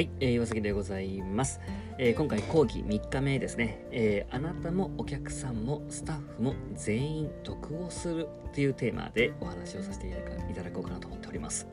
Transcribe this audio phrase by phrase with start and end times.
[0.00, 1.60] はい、えー、岩崎でございます、
[1.98, 11.68] えー、今回講義3日目ですね、えー、あなたもお客さんもスタッフも全員得をするというテーマでお話をさせていただこうかなと思っております。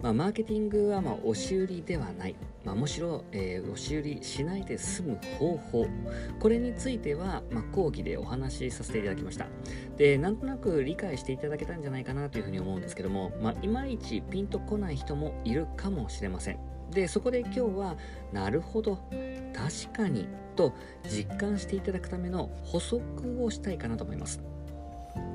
[0.00, 5.86] まあ、マーケティングはまあ押し売りではない、まあ、むしろ、えー、押し売りしないで済む方法。
[6.40, 9.46] これについては、まあ、講義でお話しさせていただきました。
[9.98, 16.67] でなんとなく理解していただけたんじゃないかなというふうに思うんですけども、まあ、いまいちピンとこない人もいるかもしれません。
[16.92, 17.96] でそこで今日は
[18.32, 18.98] なるほど
[19.54, 20.72] 確かにと
[21.08, 23.00] 実感していただくための補足
[23.42, 24.40] をしたいかなと思います。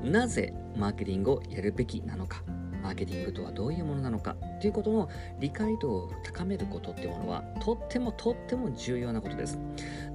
[0.02, 2.42] なぜマーケティングをやるべきなのか
[2.82, 5.08] マーケティングとはどういうものなのかということの
[5.40, 9.58] 理解度を高めることっていうものはとってもとっても重要なことです。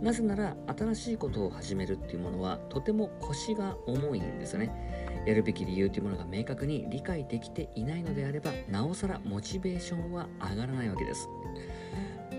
[0.02, 5.09] なぜなら新しいことを始めるっていうものはとても腰が重いんですよね。
[5.26, 11.28] やるべき理由というものが明確に理解できていないのであればなおさらモチベーションは上がらないわけです。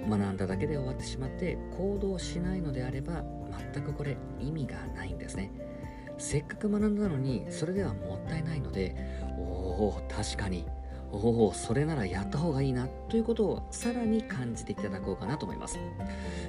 [0.09, 3.23] 学んだだけで終わってしまって行動しないのであれば
[3.75, 5.51] 全くこれ意味がないんですね。
[6.17, 8.95] せっかく学んだのにそれではもったいないので
[9.39, 9.43] お
[9.89, 10.65] お確かに。
[11.13, 12.87] おおそれならやった方がいいな。
[13.09, 15.79] ということをさらに感じていただこうかなと思います。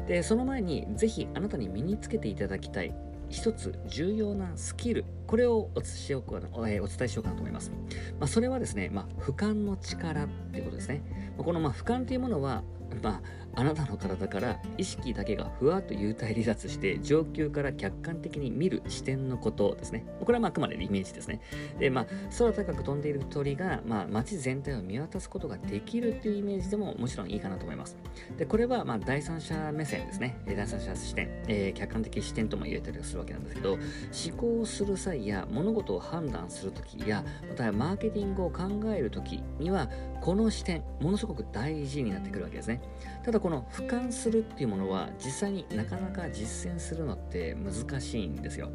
[0.07, 2.93] でその前にぜひあなたに身につけていただきたい
[3.31, 7.71] 一つ重要なスキルこれをお伝えしようかな、えー、お伝えしようかなと思います。
[8.19, 11.01] まあ、それはですね、まあ、俯瞰の力っていうことですね。
[11.37, 12.63] まこのまあ俯瞰というものは、
[13.01, 13.21] ま
[13.55, 20.05] あ、あなたの体から意識だけがふわっと幽体離脱して上級から客観的に見る視点のことですね。
[20.21, 21.41] これはまああくまでイメージですね。
[21.79, 22.05] で、まあ、
[22.37, 27.97] 空高く飛んでいる鳥が、まあ、街全体を見渡すことができるっていうイメージでももちろんいいかなと思います。
[28.37, 30.37] で、これはまあ第三者目線ですね。
[30.45, 39.89] 第三者視点、えー、客観的視点とも言えたりするわけなんですけど、思考する際や物事を判断するときや、またマーケティングを考えるときには、
[40.21, 42.80] この視点、ものすごく大事になってくるわけですね。
[43.23, 48.69] ただこの俯瞰するっていうものは実際になかなか実践するのって難しいんですよ。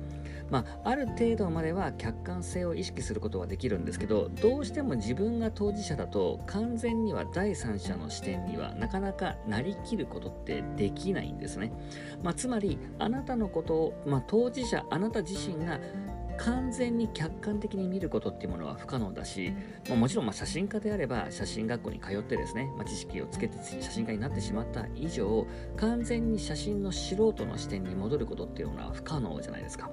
[0.51, 11.73] まあ、ある程度までは客観性を意識することはできるんですけどどうしても自分が当事者だと完全には第三者の視点にはなかなかなりきることってできないんですね。
[12.23, 15.81] まあ、つまりあなたのことを、まあ、当事者あなた自身が
[16.39, 19.53] 完全に客観的に見ることっていうものは不可能だし、
[19.89, 25.47] まあ、もちろんま写真家であれば写真学校に通ってですね、まあ、知識をつけて写真家になってしまった以上
[25.77, 29.91] 完全に写真の素人の視点に戻ることっていうのは不可能じゃないですか。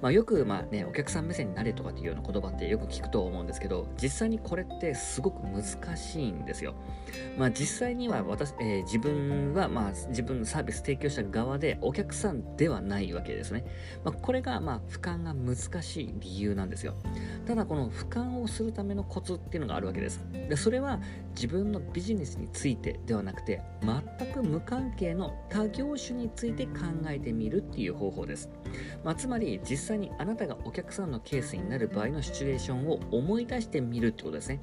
[0.00, 6.74] まあ、よくまあ、ね、お客さん目線になれとかっていうような言葉ってよく聞くと思うんですけど実際にこれってすごく難しいんですよ。
[7.36, 13.64] まあ、実際には私、えー、自分はま自分のサービス提供者側でお客さんではないわけですね。
[14.04, 16.94] ま、これがまあ俯瞰が難しいしい理由なんですよ。
[17.46, 20.20] ただこの俯瞰をするためのコツっていうのがあるわけです。
[20.32, 21.00] でそれは
[21.34, 26.72] 自分のビジネスについてではなくて全く無関係の他業種について考
[27.08, 28.48] えてみるっていう方法です。
[29.04, 34.60] まあ、つまり実際にあなたがお客さんのケースになる場合のシチュエーションを思い出してみるってことですね。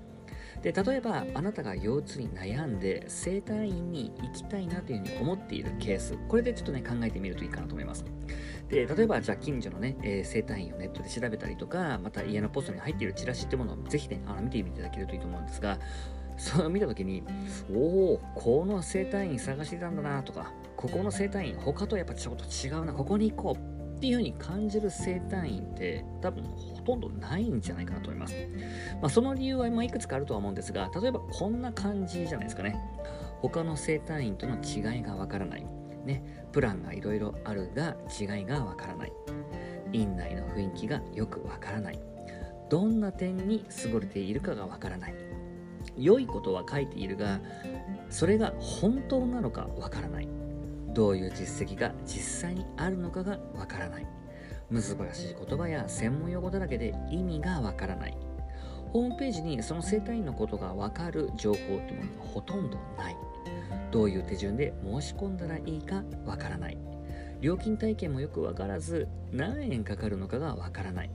[0.66, 8.04] で例えばあなたが腰痛に悩んで整体院に行きたいなというふうに思っているケースこれでちょっとね考えてみるといいかなと思います。
[8.68, 15.78] で例えばじゃあ近所のね、えー、整体院をネットで調べたりとかまた家のポストに入っているチラシってものをぜひねあの見てみていただけるといいと思うんですが
[16.36, 17.22] それを見た時に
[17.72, 23.75] おおこの整体院探してたんだなとかここの整体院他とやっぱちょっと違うなここに行こう
[24.06, 28.36] っていう風に感じる生体院って多分ほとんどないんじゃないかなと思います。
[29.02, 32.76] まあ、その理由はまいくつかあるとは思うんですが、例えばこんな感じじゃないですかね。
[33.42, 35.66] 他の生体院との違いがわからない。
[36.06, 39.14] ね、プランがいろいろあるが違いがわからない。
[39.92, 42.00] 院内の雰囲気がよくわからない。
[42.70, 45.16] どんな点に優れているかがわからない。
[45.98, 47.40] 良いことは書いているが、
[48.12, 50.28] それが本当なのかわからない。
[50.96, 54.08] どういう実績が実際にあるのかがわからない。
[54.72, 54.82] 難
[55.14, 58.18] しい言葉や専門用語だらけで意味がわからない。
[58.94, 63.18] ホームページにその生体院のことがわかる情報というものがほとんどない。
[63.92, 66.78] どういう手順で申し込んだらいいかわからない。
[67.42, 71.10] 料金体系もよくわからず何円かかるのかがわからない。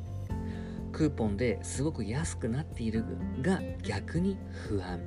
[0.93, 3.03] クーポンですごく安くなっている
[3.41, 4.37] が逆に
[4.69, 5.01] 不安。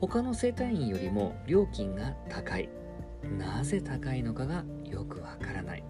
[0.00, 2.68] 他の生体院よりも料金が高い。
[3.38, 5.84] なぜ高いのかがよくわからない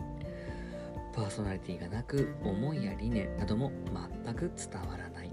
[1.14, 3.72] パーソナリティがなく思いや理念なども
[4.24, 5.30] 全く伝わらない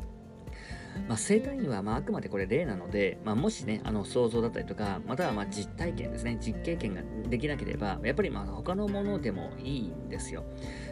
[1.07, 10.43] まあ、生体院はまああくまでこれ例なので、まあ、もしね、あの想像だったりとか、またはま実体験ですね、実経験ができなければ、やっぱりまあ他のものでもいいんですよ。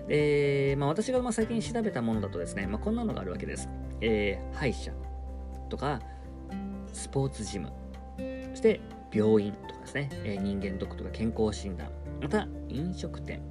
[0.08, 3.70] で、まあ、私がまあ最近調べたものだとですね、まあ、こんなのがあるわけです。
[4.02, 4.92] えー、歯医者
[5.70, 6.00] とか、
[6.94, 7.72] スポーツジム、
[8.52, 8.80] そして
[9.12, 11.90] 病院とかですね、えー、人間ドックとか健康診断、
[12.22, 13.42] また飲食店、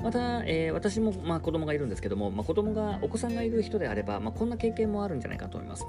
[0.00, 5.86] また、えー、私も、まあ、子供がいるんですけども、まあ、子供が、お子さんがいる人であれば、まあ、こんな経験もあるんじゃないかと思います。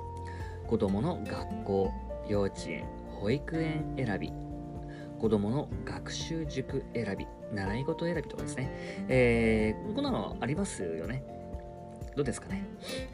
[0.67, 1.91] 子供の学校、
[2.27, 2.85] 幼稚園、
[3.19, 4.31] 保育園選び、
[5.19, 11.23] 子供の学習塾選び、習い事選びとかですね、えー、こんなのありますよね。
[12.15, 12.65] どうですかね。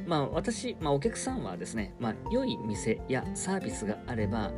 [0.06, 4.52] まあ私、まあお客さんはですね、まあ良い店やサービスがあれば、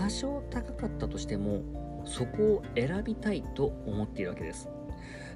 [0.00, 1.62] 多少高かったとしても、
[2.04, 4.68] そこを選びたいと思っているわけです。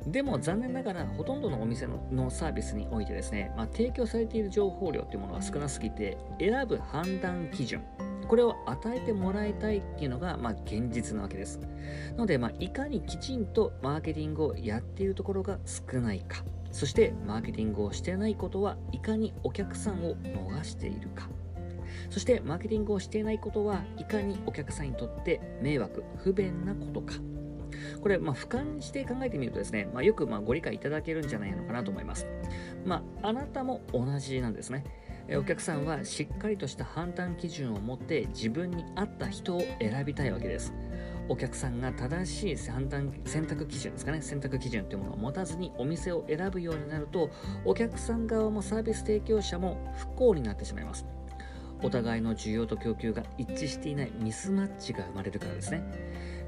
[0.06, 7.82] でも残念ながらほとんどのお店ののサービスにおいてですね、まあ、提供されている情報量というものが少なすぎて選ぶ判断基準
[8.26, 11.60] これを与えてもらいたいっていうのが、まあ、現実なわけです。
[12.12, 21.28] なので、まあ、いかにきちんとマーケティングをやっているところが少ないか、そしてマーケティングをしてないことはいかにお客さんを逃しているか。
[22.10, 27.14] そしてマーケティングをしていないことはいかにお客さんにとって迷惑、不便なことか。
[28.00, 32.26] これ、まあ、俯瞰して考えてみるとですね、まあ、よくまあご理解いただけるんじゃないのかなと思います。
[32.84, 34.84] まあ、あなたも同じなんですね。
[35.36, 40.74] お客さんはしっかりとした判断基準を持って自分に合った人を選びたいわけです。
[41.28, 47.30] お客さんが正しい判断選択基準ですかね選択基準というものを持たずにお店を選ぶようになると
[47.64, 51.06] お客さん側もサービス提供者も不幸になってしまいます
[51.82, 55.82] お互いの需要と供給が一致していないミスマッチが生まれるからですね。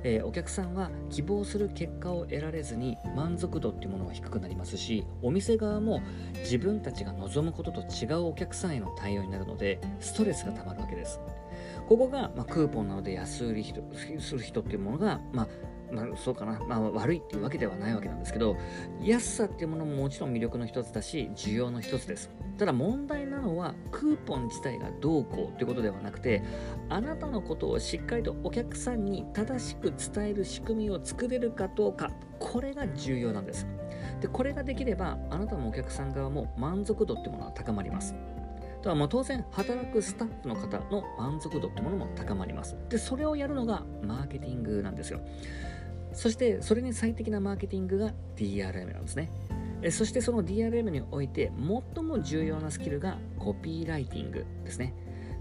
[0.05, 6.03] えー、お客さんは希望する結果を得られずに満足度っていうものが低くなりますしお店側も
[6.41, 11.21] 自分たちが望むことと違うお客さんへの対応になるのでストレスがたまるわけです。
[11.89, 13.75] ここが、まあ、クーポンなどで安売り
[14.19, 15.49] する人っていうものが、まあ
[15.93, 18.57] まあ、そうかな、まあ、悪いっていうわけではないわけなんですけど
[19.01, 22.31] 安さっていうものももちろん魅力の一つだし需要の一つです。
[22.59, 26.43] ただ問題なのはクーポン自体がどうこうということではなくて
[26.89, 33.67] あなたのことをしっかりとお客さんに正しく伝える仕組みを作れるかどうかこれが重要なんです。
[34.21, 38.15] でこれができればあなたのお客さん側も満足度っていうものは高まります。
[38.85, 45.21] だからもう当然働くスタッフの方の満足度ってものも高まりますでそれをやるのがマーケティングなんですよ
[46.13, 49.31] そしてそれに最適なマーケティングが DRM なんですね
[49.91, 51.51] そしてその DRM において
[51.95, 54.95] 最も重要なスキルがコピーライティングですね。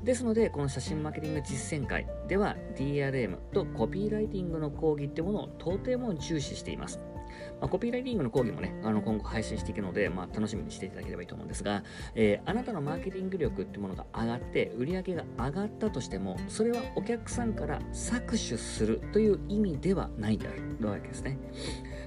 [0.03, 6.99] ですので、この写真マーケティング実践会では DRM とコピーライティングの講義ってものをとても重視しています。
[7.59, 11.83] まあ、コピーライティングの講義もね、あの今後配信していくので、まあ、楽しみにしていただければいいと思うんですが、
[12.15, 21.37] えー、あなたのマーケティング力ってものが上がって、売り上げが上がったとしても、それはお客さんから搾取するという意味ではないんだわけですね。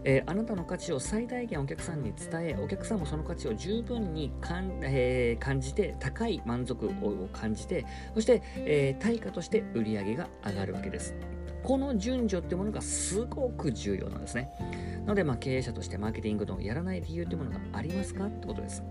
[0.05, 7.85] えー、あなたの価値を最大限お客さんに伝え、お客さんもその価値を十分に感,、えー、感じて、高い満足を感じて、
[8.15, 11.36] そして、えー、対価として売り上げが上がるわけです。
[11.67, 14.53] この順序ってものがすごく重要なんですね。
[15.01, 18.85] なので、まあ、経営者としてマーケティングのやらない理由ってものがありますかってことです。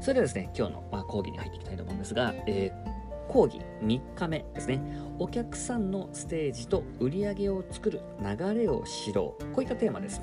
[0.00, 2.98] それではですね、今日の、まあ、講義に入っていきたいと思うんですが、えー
[3.28, 4.80] 講義3日目ですね。
[5.18, 9.44] お客さんのステージと売り上げを作る流れを知ろう。
[9.52, 10.22] こういったテーマです。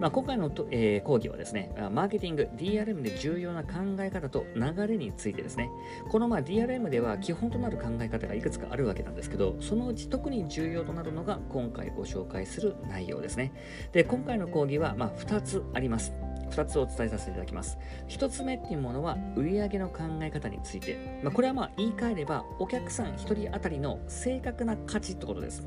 [0.00, 5.70] まあ、今回のと、えー、講義はですね、マーケティング、DRM で重要な考え方と流れについてですね、
[6.10, 13.52] このまあ DRM では基本となる考え方がいくつかあるわけなんですけど、そのうち特に重要となるのが今回ご紹介する内容ですね。
[13.92, 16.12] で、今回の講義はまあ2つあります。
[16.50, 17.78] 2つお伝えさせていただきます。
[18.08, 21.20] 1つ目っていうものは、売上の考え方について。
[21.22, 25.66] まあ、これはまあ言い換えれば、お客さん1人当たりの正確な価値ってことです。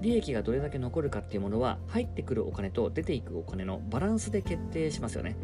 [0.00, 5.36] 利益がどれだけ残るかっていうものは、入ってくるお金と出ていくお金のバランスで決定しますよね。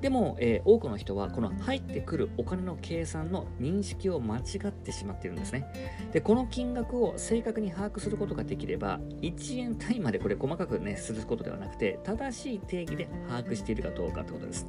[0.00, 5.66] でも、えー、多くの人はこの入ってくるお金の計算の認識を間違ってしまっているんですね。
[6.12, 14.66] で、この金額を正確に把握することができれば、1円単位までこれ細かくね、することではなくて、正しい定義で把握しているかどうかってことです。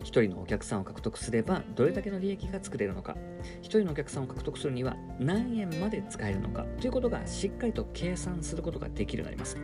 [0.00, 3.16] 1人のお客さんを獲得すればどれだけの利益が作れるのか。
[3.62, 6.64] 1人のお客さんを獲得するには何円まで使えるのか。
[6.80, 9.56] ということがしっかりと計算することができるようになります、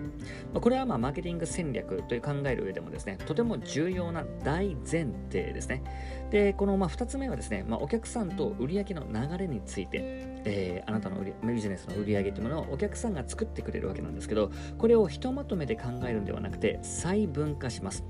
[0.53, 5.83] ま、これはまマーケティング戦略という考える上でもですねとても重要な大前提ですね。
[6.31, 9.99] でこのま2つ目はですね、ま、お客さんと売上の流れについて、
[10.45, 18.05] えー、あなたのビジネスの売上というものをお客さんが作ってくれるわけなんですけどこれをひとまとめで考えるんではなくて細分化します。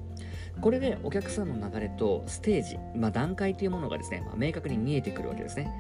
[0.61, 5.71] これでお客さんの流れとステージ、まあ、段階というものがですね、まあ、明確に見えてくるわけですね。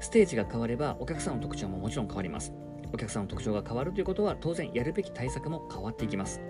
[0.00, 2.52] ステージが変わればお客さんの特徴ももちろん変わります。
[2.92, 6.40] お客さんの特徴が変わるということは当然やるべき対策も変わっていきます。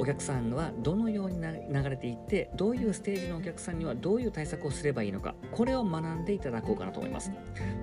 [0.00, 7.30] お客さんはどのように流れていってどういうステージのお客さんにはどういう対策をすればいいのかこれを学んでいただこうかなと思います、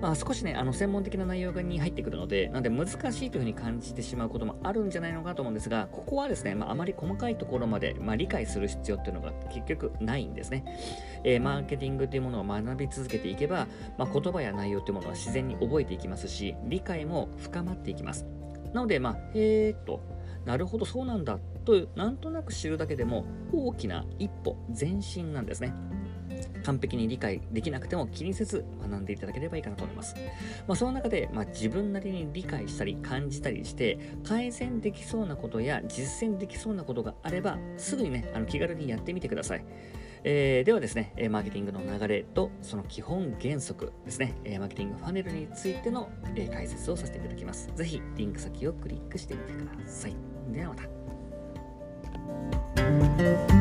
[0.02, 10.64] まあ、少しねあの専門的な内容に入ってくるのでなんで難しいというふうに感じてしまうこともあるんじゃないのかと思うんですがここはですね、まあ、まり細かいところまで、まあ、理解する必要っていうのが結局ないんですね、
[11.22, 18.26] えー、マーケティングというものを学び続けていけば、まあ、言葉や内容というものは自然に覚えていきますし理解も深まっていきます。
[18.72, 25.72] なので、まあ、へーっとなるほどそうなんだとなんとなく知るだけでも大きな一歩前進なんですね
[26.64, 30.14] 完璧に理解できなくても気にせず学んでいただければいいかなと思います。
[30.66, 39.64] まあ、その中で、まあ、自分なりに理解したり感じたりして改善できそうなことや実践できそうなことがあればすぐにねあの気軽にやってみてください。
[40.30, 46.10] えー、ではですね、マーケティングの流れとその基本原則ですね、マーケティングファネルについての
[46.52, 47.72] 解説をさせていただきます。
[47.74, 50.14] ぜひリンク先をクリックしてみてください。
[50.52, 50.76] ではま
[53.48, 53.57] た。